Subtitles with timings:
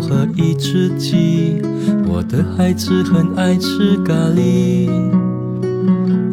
[0.00, 1.60] 和一只鸡。
[2.06, 4.88] 我的孩子很爱吃咖喱。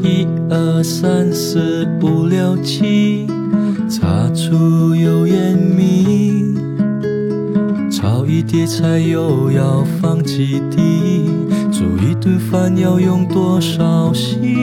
[0.02, 3.27] 一二三四五六七，
[3.88, 6.55] 擦出油盐米，
[7.90, 11.29] 炒一碟菜又要放几滴。
[11.71, 14.63] 煮一顿饭要用多少心？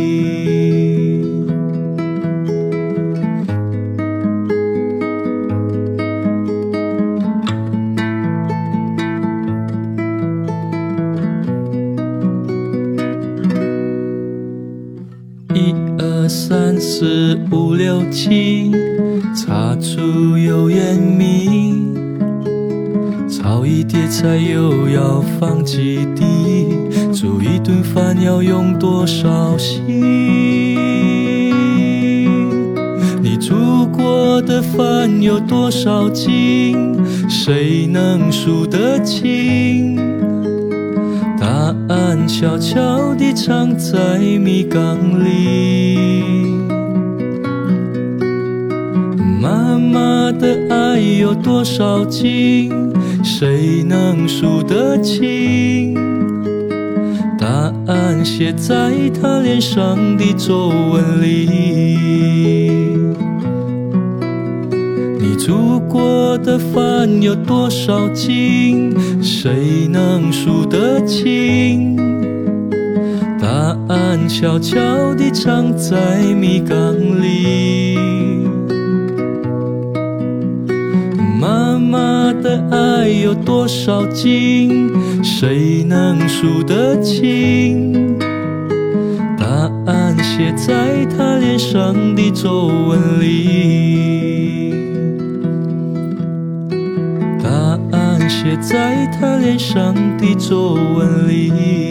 [44.73, 46.45] 缸里。
[49.41, 52.71] 妈妈的爱有多少斤？
[53.21, 55.93] 谁能数得清？
[57.37, 57.47] 答
[57.87, 61.49] 案写在她脸上的皱纹里。
[65.19, 68.95] 你煮过的饭有多少斤？
[69.21, 72.10] 谁能数得清？
[74.31, 77.97] 悄悄地藏在米缸里。
[81.37, 84.89] 妈妈的爱有多少斤？
[85.21, 88.17] 谁能数得清？
[89.37, 89.45] 答
[89.85, 94.73] 案写在她脸上的皱纹里。
[97.43, 101.90] 答案写在他脸上的皱纹里。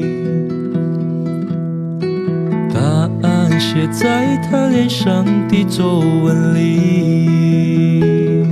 [3.73, 8.43] 写在他脸上的皱纹里。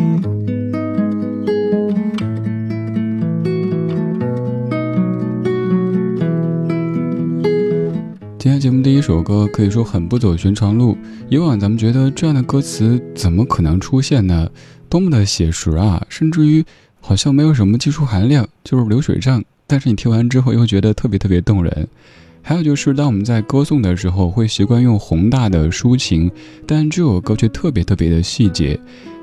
[8.37, 10.97] 今天节目第一首歌可以说很不走寻常路。
[11.27, 14.49] 以往咱们觉得这样的歌词怎么可能出现呢？
[14.87, 16.01] 多么的写实啊！
[16.07, 16.63] 甚至于
[17.01, 19.43] 好像没有什么技术含量，就是流水账。
[19.67, 21.89] 但是你听完之后又觉得特别特别动人。
[22.41, 26.31] 还有就是，当我们在歌颂的时候，会习惯用宏大的抒情，
[26.65, 28.79] 但这首歌却特别特别的细节，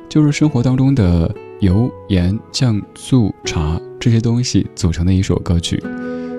[0.08, 5.82] 就是生活当中的油、盐、酱、醋、茶这些东西组成的一首歌曲。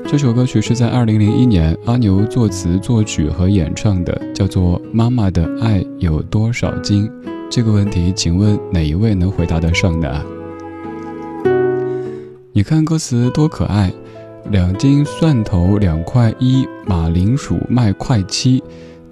[0.08, 7.06] 这首歌曲是在二零零一年阿牛作词作曲和演唱的，叫做《妈妈的爱有多少斤》。
[7.50, 10.24] 这个问题，请问哪一位能回答得上呢？
[12.54, 13.92] 你看歌词多可爱，
[14.50, 18.64] 两斤蒜头两块一，马铃薯卖块七，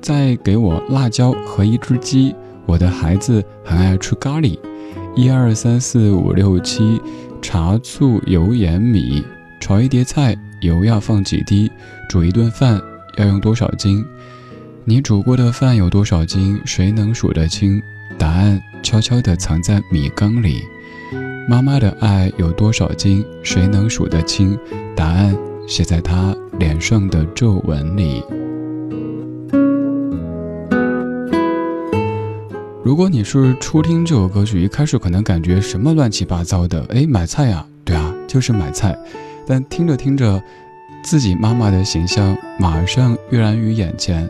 [0.01, 2.33] 再给我辣椒和一只鸡。
[2.65, 4.57] 我的孩子很爱吃咖喱，
[5.13, 7.01] 一二三四五六七，
[7.41, 9.23] 茶醋油盐米，
[9.59, 10.35] 炒一碟菜。
[10.61, 11.69] 油要放几滴？
[12.09, 12.81] 煮一顿饭
[13.17, 14.03] 要用多少斤？
[14.85, 16.59] 你煮过的饭有多少斤？
[16.65, 17.79] 谁能数得清？
[18.17, 20.61] 答案悄悄地藏在米缸里。
[21.47, 23.23] 妈妈的爱有多少斤？
[23.43, 24.57] 谁能数得清？
[24.95, 25.37] 答案
[25.67, 28.23] 写在她脸上的皱纹里。
[32.83, 36.83] 如果你是初听这首歌曲，一开始可能感觉什么乱七八糟的？
[36.89, 37.63] 哎，买菜呀？
[37.83, 38.97] 对啊，就是买菜。
[39.45, 40.41] 但听着听着，
[41.03, 44.27] 自己妈妈的形象马上跃然于眼前。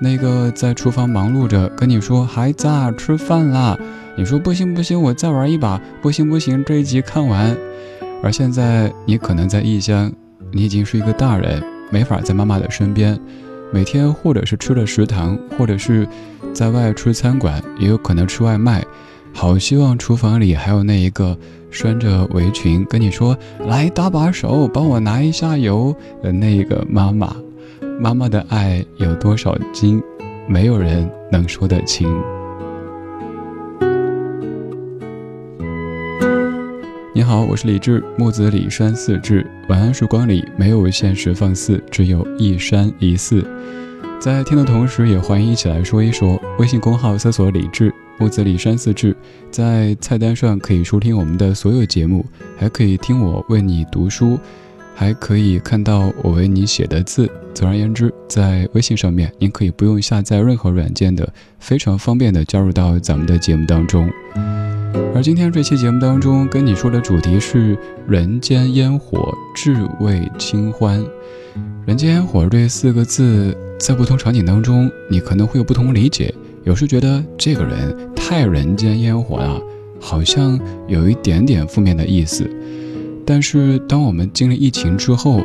[0.00, 3.76] 那个在厨房忙碌着跟你说“孩子啊，吃饭啦”，
[4.16, 7.56] 你说“不行不行，我再玩一把”，“不行不行，这一集看完”。
[8.22, 10.12] 而现在你可能在异乡，
[10.52, 13.18] 你已经是一个大人，没法在妈妈的身边，
[13.72, 16.06] 每天或者是吃了食堂，或者是
[16.52, 18.84] 在外吃餐馆，也有可能吃外卖。
[19.32, 21.36] 好希望厨房里还有那一个。
[21.76, 23.36] 拴着围裙跟你说
[23.66, 27.34] ：“来搭把手，帮我拿一下油。”的那个妈妈，
[27.98, 30.00] 妈妈的爱有多少斤，
[30.46, 32.08] 没有人能说得清。
[37.24, 39.46] 好，我是李志，木子李山四志。
[39.68, 43.42] 晚安时光里没有现实放肆，只有一山一寺。
[44.20, 46.38] 在听的同时，也欢迎一起来说一说。
[46.58, 47.92] 微信公号搜索“李志”。
[48.20, 49.16] 木子李山四志，
[49.50, 52.24] 在菜单上可以收听我们的所有节目，
[52.58, 54.38] 还可以听我为你读书，
[54.94, 57.28] 还可以看到我为你写的字。
[57.54, 64.10] 总而言之，在微信上面，您可以不用下载任何软件的，非常方便的加入到咱们的节目当中。
[65.14, 67.78] 而今天这期节目当中跟你说的主题是
[68.08, 71.00] “人间烟火，至味清欢”。
[71.86, 76.34] 人间烟火这四个字，在不同场景当中，你可能会有不同理解。
[76.64, 79.62] 有时觉得这个人太人间烟火了，
[80.00, 80.58] 好像
[80.88, 82.50] 有一点点负面的意思。
[83.24, 85.44] 但是当我们经历疫情之后，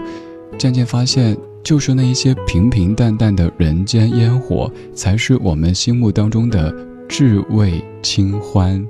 [0.57, 6.74] 渐渐发现，就是那一些平平淡淡的人间烟火，才是我们心目当中的
[7.07, 8.83] 至味清欢。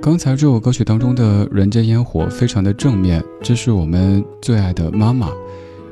[0.00, 5.28] 刚才这首歌曲当中的人间烟火非常的正面，这是我们最爱的妈妈。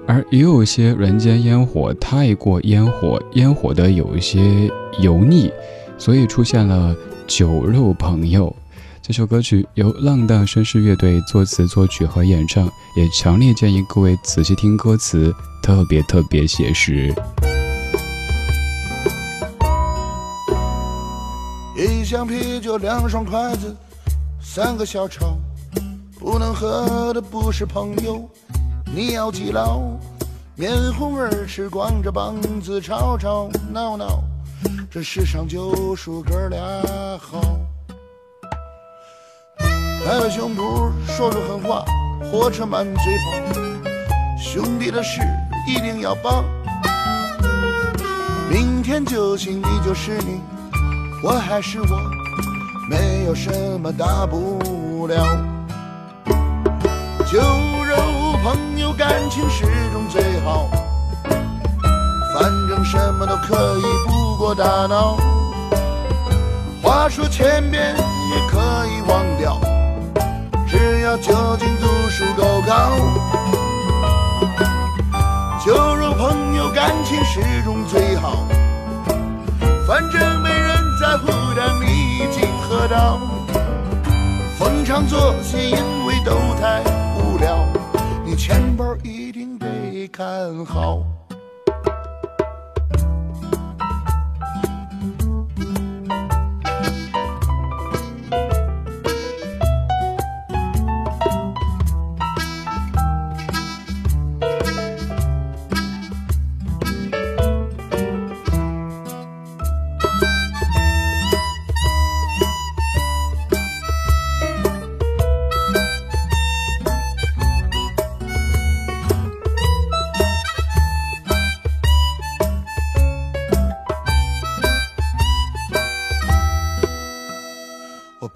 [0.07, 4.71] 而也有些人间烟火太过烟火，烟火的有一些
[5.01, 5.51] 油腻，
[5.99, 6.95] 所以出现了
[7.27, 8.55] 酒肉朋友。
[9.03, 17.13] 这首歌曲由浪荡绅士乐队作词作曲和演唱，也强烈建议各位仔细听歌词，特别特别写实。
[21.77, 23.77] 一箱啤酒，两双筷子，
[24.49, 25.39] 三个小丑，
[26.19, 28.27] 不能喝的不是朋友。
[28.87, 29.83] 你要记牢，
[30.55, 34.23] 面红耳赤，光着膀子吵吵闹闹，
[34.91, 36.59] 这世上就数哥俩
[37.21, 37.59] 好。
[39.59, 41.85] 拍拍胸脯说出狠话，
[42.31, 43.61] 火车满嘴跑，
[44.39, 45.21] 兄弟的事
[45.69, 46.43] 一定要帮。
[48.49, 50.41] 明天就行，你就是你，
[51.23, 52.01] 我还是我，
[53.27, 55.17] 有什么大不了。
[57.27, 57.41] 酒
[57.85, 57.97] 肉。
[58.45, 60.69] 朋友感情始终最好，
[62.33, 65.17] 反正什么都可以不过大脑。
[66.81, 69.59] 话说千遍也可以忘掉，
[70.69, 72.93] 只要酒精度数够高。
[75.65, 78.47] 酒肉朋友感情始终最好，
[84.97, 86.83] 逢场作戏，因为都太
[87.19, 87.69] 无聊。
[88.25, 91.16] 你钱包一定得看好。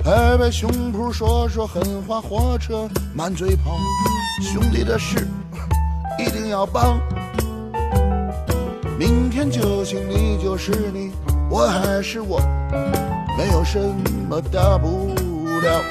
[0.02, 3.76] 拍拍胸脯说说狠话，火车满嘴跑。
[4.40, 5.28] 兄弟的事
[6.19, 6.99] 一定要帮。
[8.99, 11.12] 明天就行，你就是你，
[11.50, 12.40] 我还是我，
[13.37, 13.78] 没有什
[14.28, 15.14] 么大不
[15.61, 15.83] 了。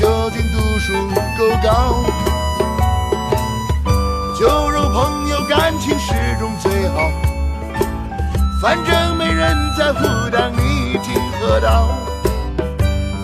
[0.00, 0.94] 只要酒精度数
[1.36, 2.02] 够高。
[4.34, 7.10] 酒肉朋友感情始终最好，
[8.62, 11.88] 反正没人在乎当你已经喝到。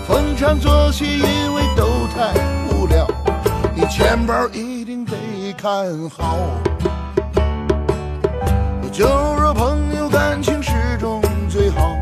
[0.06, 2.34] 逢场作戏因为都太
[2.68, 3.06] 无聊，
[3.74, 5.16] 你钱包一定得
[5.56, 6.36] 看好。
[8.92, 9.06] 酒
[9.40, 11.96] 肉朋友感情始终最好，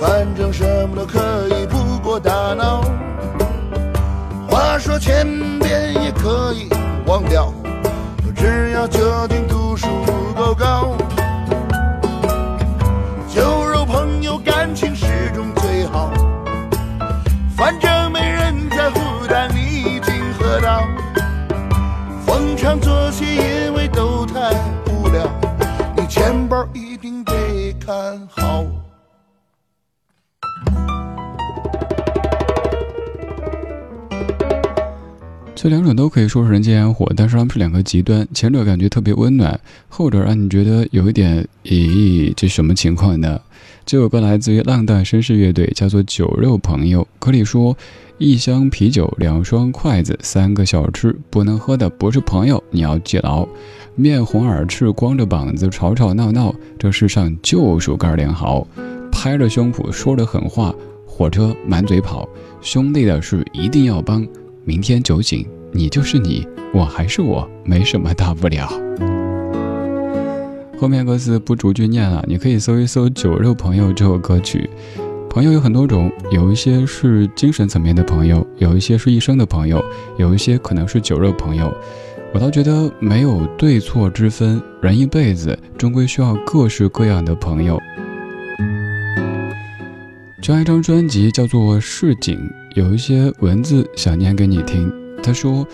[0.00, 2.80] 反正什么都可以，不过大脑。
[4.76, 6.68] 话说千遍也可以
[7.06, 7.50] 忘掉。
[8.36, 9.88] 只要酒精度数
[10.36, 10.94] 够高，
[13.26, 16.12] 酒肉朋友感情始终最好。
[17.56, 20.82] 反正没人在乎，但你已经喝到。
[22.26, 24.50] 逢场作戏，因为都太
[24.92, 25.26] 无聊，
[25.96, 27.32] 你钱包一定得
[27.80, 28.62] 看好。
[35.66, 38.24] 这两种都可以说是人间烟火，但是它们是两个极端。
[38.32, 43.40] 前者感觉特别温暖，后者让你觉得有一点，咦，这什么情况呢？
[43.84, 47.02] 这首歌来自于浪荡绅士乐队，叫做《酒肉朋友》。
[47.18, 47.76] 歌里说
[48.16, 53.44] ：“一箱啤酒，两双筷子，三个小吃，不能喝的不是朋友，你要记牢。
[53.96, 58.64] 面红耳赤，光着膀子，吵吵闹闹，这世上就属哥俩好。
[59.10, 60.72] 拍着胸脯说着狠话，
[61.04, 62.28] 火车满嘴跑，
[62.60, 64.24] 兄弟的事一定要帮。
[64.66, 68.66] 明天酒醒。”你就是你，我还是我，没什么大不了。
[70.78, 74.70] 后面歌词不逐句念了，你可以搜一搜《酒肉朋友》这首歌曲。
[75.28, 79.84] 朋友有很多种，有一些是精神层面的朋友，有一些是一生的朋友，
[80.16, 81.70] 有一些可能是酒肉朋友。
[82.32, 87.78] 我倒觉得没有对错之分，人一辈子终归需要各式各样的朋友。
[90.46, 92.38] 这样一张专辑叫做《市井》，
[92.76, 94.88] 有一些文字想念给你听。
[95.20, 95.66] 他说：“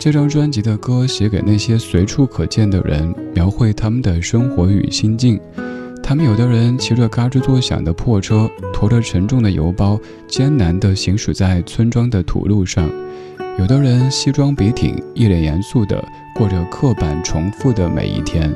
[0.00, 5.38] 这张专辑的歌写给那些随处可见的人，描绘他们的生活与心境。
[6.02, 12.84] 他们有的人骑着嘎吱作响的破车，驮着沉重的邮包，艰难地行驶在村庄的土路上；
[13.60, 16.04] 有的人西装笔挺，一脸严肃地
[16.34, 18.52] 过着刻板重复的每一天。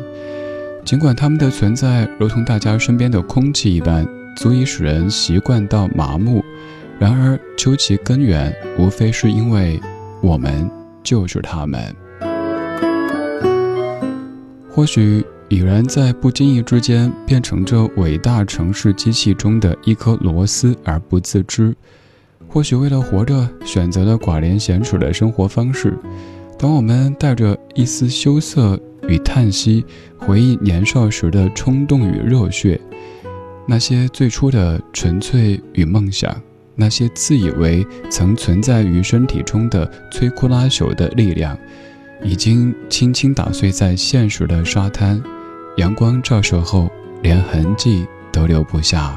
[0.85, 4.05] 尽管他们的存在如同大家身边的空气一般，
[4.41, 6.43] 足以使人习惯到麻木，
[6.99, 9.79] 然而究其根源，无非是因为……”
[10.23, 10.71] 我们
[11.03, 11.95] 就是他们。
[14.71, 21.77] 或许已然在不经意之间变成这伟大城市机器中的一颗螺丝而不自知。
[22.49, 25.99] 或许为了活着，选择了寡廉鲜耻的生活方式。
[26.59, 29.85] 当我们带着一丝羞涩与叹息，
[30.17, 32.81] 回忆年少时的冲动与热血，
[33.71, 36.37] 那些最初的纯粹与梦想。
[36.75, 41.57] 那些自以为曾存在于身体中的摧枯拉朽的力量，
[42.25, 45.23] 已经轻轻打碎在现实的沙滩。
[45.77, 46.91] 阳光照射后，
[47.23, 49.17] 连痕迹都留不下。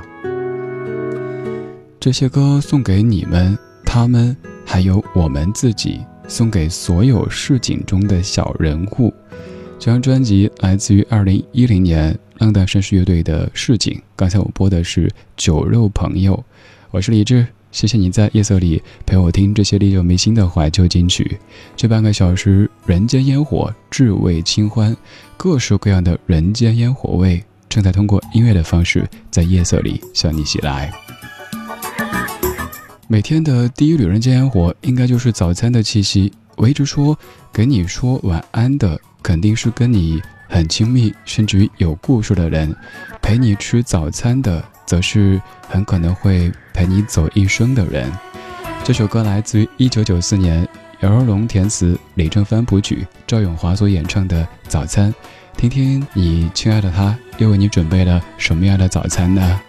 [1.99, 9.11] 这些歌送给你们，他们，还有我们自己，送给所有市井中的小人物。
[9.79, 13.93] 这张专辑来自于二零一零年浪荡绅士乐队的《市井》。
[14.15, 16.35] 刚才我播的是《酒肉朋友》。
[16.91, 21.39] 我是李志，谢谢你在夜色里陪我听这些历久弥新的怀旧金曲。
[21.75, 24.95] 这半个小时，人间烟火，至味清欢，
[25.37, 30.93] 各式各样的人间烟火味，正在通过音乐的方式，在夜色里向你袭来。
[33.07, 36.31] 每天的第一缕人间烟火，应该就是早餐的气息。
[36.55, 37.17] 我一直说，
[37.51, 40.21] 给你说晚安的，肯定是跟你
[40.53, 42.75] 很亲密，甚至于有故事的人。
[43.23, 44.63] 陪你吃早餐的。
[44.85, 48.11] 则是很可能会陪你走一生的人。
[48.83, 50.67] 这首歌来自于一九九四年，
[50.99, 55.11] 姚若龙填词，李正帆谱曲，赵咏华所演唱的《早餐》，
[55.57, 59.61] 听听你亲爱的他又为你准备了什么样的早餐呢？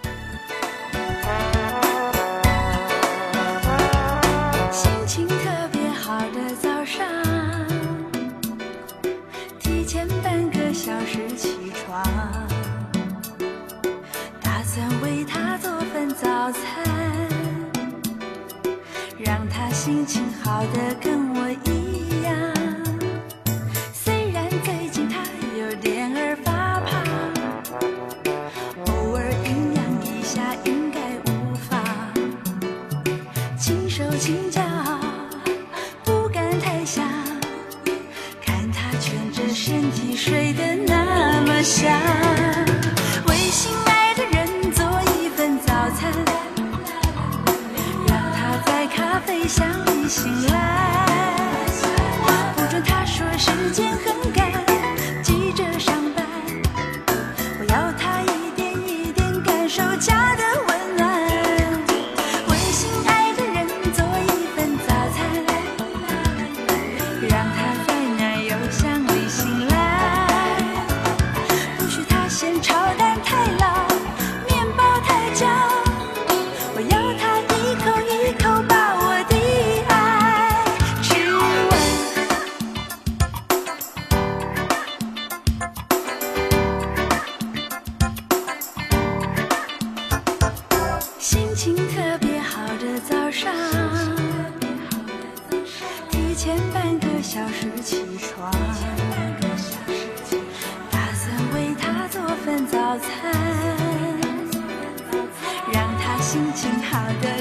[106.35, 107.34] 心情好的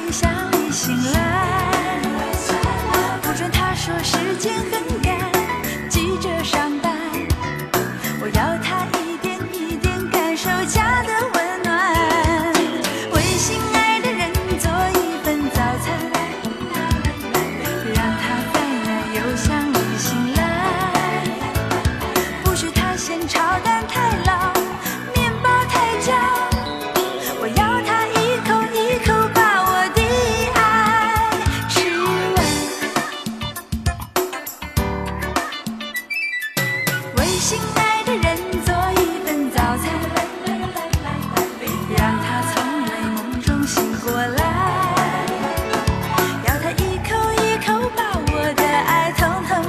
[0.00, 2.00] 在咖啡香里醒来。
[3.22, 4.49] 不准他说时间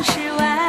[0.04, 0.61] 统统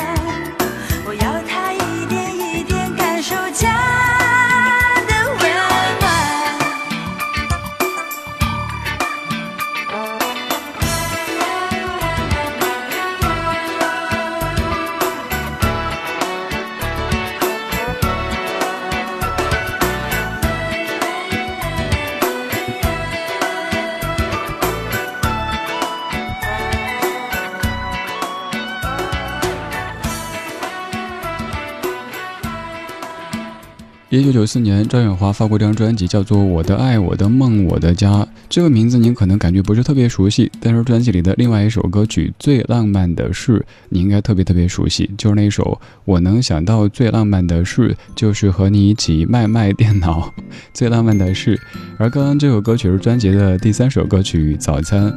[34.43, 38.11] 九四年，张远华发过这张专辑，叫做《我的爱、我的梦、我的家》。
[38.49, 45.63] 这个名字您可能感觉不是特别熟悉，但是专辑里的另外一首歌曲《最浪漫的事》，你应该特别特别熟悉，就是那首
[46.05, 50.35] 《我能想到最浪漫的事》，就是和你一起卖卖电脑。
[50.75, 51.57] 最浪漫的事。
[51.97, 55.09] 而刚刚这首歌曲是专辑的第三首歌曲《早餐》。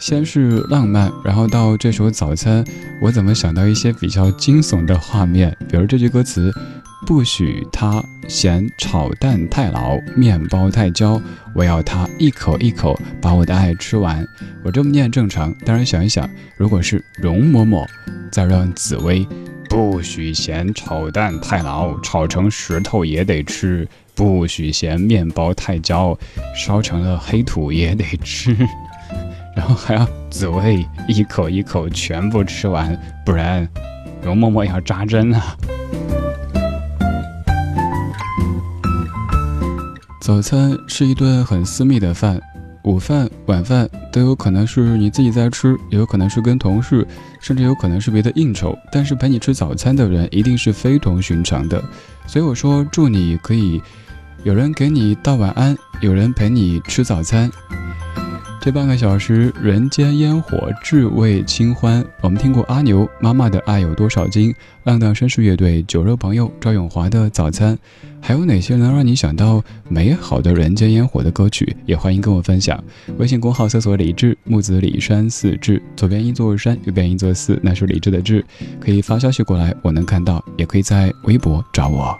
[0.00, 2.64] 先是浪漫，然后到这首早餐，
[3.02, 5.56] 我怎么想到一些比较惊悚的画面？
[5.70, 6.52] 比如这句歌词
[7.06, 11.20] ：“不许他嫌炒蛋太老，面包太焦，
[11.54, 14.26] 我要他一口一口把我的爱吃完。”
[14.64, 17.86] 我这么念正常，当然想一想，如果是容嬷嬷，
[18.30, 19.26] 再让紫薇
[19.70, 26.18] ：“不许嫌炒蛋太老，炒成石头也得吃；不许嫌面包太焦，
[26.54, 28.54] 烧成了黑土也得吃。”
[29.56, 33.66] 然后还要紫薇一口一口全部吃完，不然
[34.22, 35.56] 容嬷嬷要扎针啊！
[40.28, 42.38] 早餐是一顿很私密的饭，
[42.82, 47.08] 午饭、晚饭都有可能是你自己在吃，也有可能是跟同事，
[47.40, 48.76] 甚至有可能是别的应酬。
[48.92, 51.82] 但是陪你吃早餐的人一定是非同寻常的，
[52.26, 53.80] 所以我说祝你可以
[54.44, 57.50] 有人给你道晚安，有人陪你吃早餐。
[58.60, 62.04] 这半个小时，人间烟火，至味清欢。
[62.20, 64.52] 我们听过阿牛妈妈的爱有多少斤，
[64.84, 67.78] 浪荡绅士乐队酒肉朋友赵永华的早餐，
[68.20, 71.74] 还有哪些能让你想到美好的人间烟火的歌曲？
[71.86, 72.82] 也欢迎跟我分享。
[73.16, 78.44] 微信公号搜索“李志木子李山四志”，左边一座山，右边一座寺，那是李志的志。
[78.80, 82.14] 可以发消息过来，我能看到；也可以在微博找我。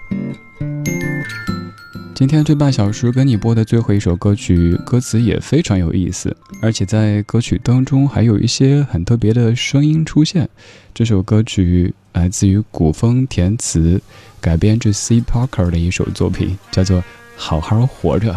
[2.18, 10.48] 今天这半小时跟你播的最后一首歌曲，歌词也非常有意思，而且在歌曲当中还有一些很特别的声音出现。
[10.92, 14.02] 这首歌曲来自于古风填词，
[14.40, 16.98] 改编自 C Parker 的一首作品，叫做
[17.36, 18.32] 《好好活着》。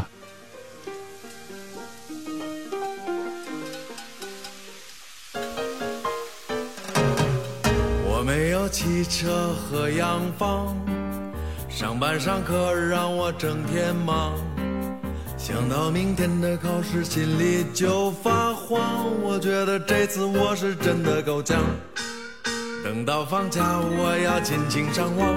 [8.06, 10.78] 我没有汽车和洋房。
[11.82, 14.36] 上班上课让我整天忙，
[15.36, 18.80] 想到明天的考试心里就发慌。
[19.24, 21.60] 我觉得这次我是真的够呛。
[22.84, 25.28] 等到放假我要尽情上网，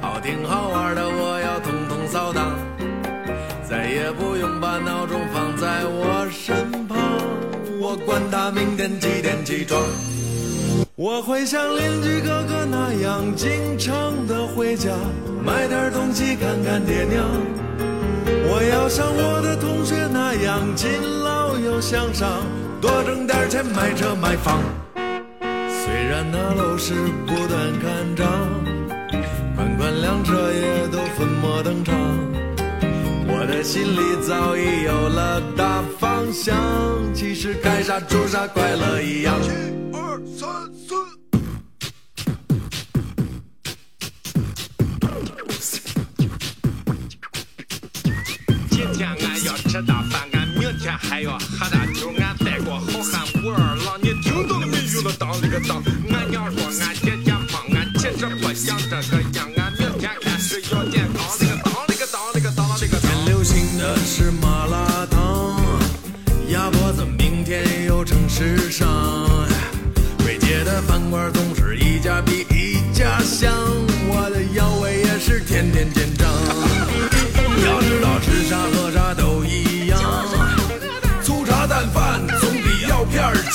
[0.00, 2.52] 好听好玩的我要统统扫荡，
[3.68, 6.96] 再也不用把闹钟放在我身旁。
[7.80, 9.82] 我管他明天几点起床。
[10.96, 14.90] 我会像邻居哥哥那样经常的回家，
[15.44, 17.22] 买点东西看看爹娘。
[18.48, 20.88] 我要像我的同学那样勤
[21.22, 22.42] 劳又向上，
[22.80, 24.62] 多挣点钱买车买房。
[25.68, 26.94] 虽然那楼市
[27.26, 28.26] 不断看涨，
[29.54, 31.94] 款款辆车也都粉墨登场，
[33.28, 36.56] 我的心里早已有了大方向。
[37.12, 39.34] 其实该啥住啥，快乐一样。
[39.42, 40.48] 一二三
[49.76, 55.02] 这大饭，俺明天还要喝大酒，俺带过好汉武二郎，你听到了没有？
[55.02, 55.82] 了当了个当，
[56.14, 59.22] 俺娘说俺姐姐胖，俺其实不想这个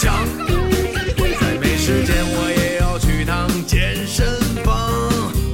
[0.02, 0.26] 强，
[1.40, 4.26] 再没时间我也要去趟健身
[4.66, 4.90] 房。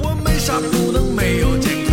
[0.00, 1.92] 我没啥不能没有健康，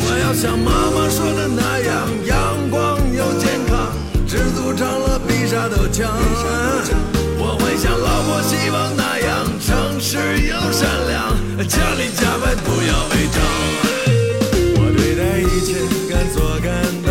[0.00, 3.92] 我要像妈妈说的那样阳光又健康，
[4.26, 6.08] 知足常乐比啥都强。
[7.36, 10.16] 我会像老婆希望那样诚实
[10.48, 11.36] 又善良，
[11.68, 13.36] 家里家外不要违章。
[14.72, 16.72] 我对待一切敢做敢。
[17.04, 17.09] 当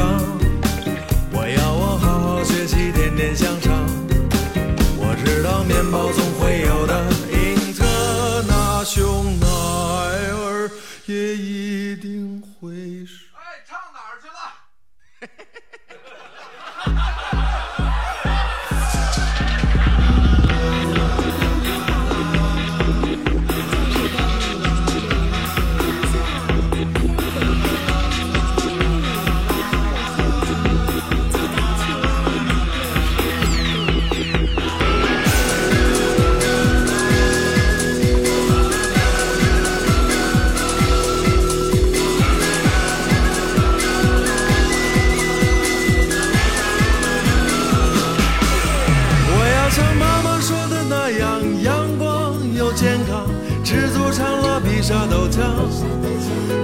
[54.90, 55.46] 啥都强，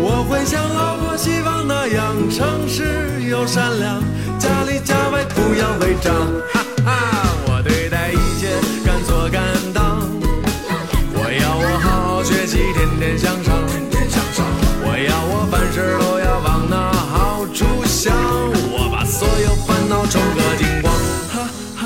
[0.01, 4.01] 我会像老婆希望那样诚实又善良，
[4.39, 6.11] 家里家外不要违章。
[6.51, 8.49] 哈哈，我对待一切
[8.83, 9.43] 敢做敢
[9.75, 10.09] 当，
[11.13, 13.61] 我要我好好学习，天天向上。
[13.67, 14.43] 天天向上
[14.81, 18.11] 我要我凡事都要往那好处想，
[18.73, 20.91] 我把所有烦恼冲个精光。
[21.29, 21.85] 哈哈，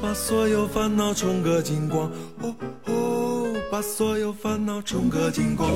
[0.00, 2.10] 把所有烦恼冲个精光。
[2.40, 2.59] 哦哦。
[3.80, 5.70] 把所有烦恼冲个精光，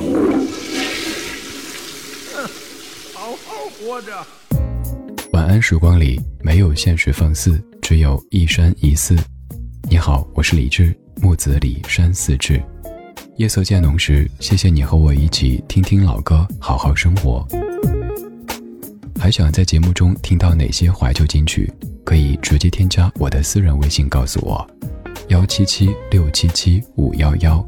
[3.15, 4.11] 好好活着。
[5.33, 9.15] 晚安时光里没有现实放肆，只有一山一寺。
[9.89, 12.61] 你好，我是李志，木子李山寺志。
[13.37, 17.43] 夜色渐浓时，谢谢你和我一起听听老歌，好好生活。
[19.19, 21.73] 还想在节目中听到哪些怀旧金曲？
[22.03, 24.63] 可以直接添加我的私人微信告诉我：
[25.29, 27.67] 幺七七六七七五幺幺。